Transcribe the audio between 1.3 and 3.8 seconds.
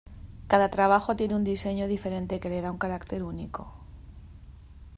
un diseño diferente que le da un carácter único.